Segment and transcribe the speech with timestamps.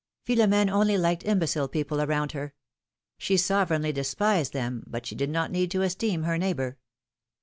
[0.25, 2.55] Philom^ne only liked imbecile people around her;
[3.19, 6.79] she sovereignly despised them, but she did not need to esteem her neighbor.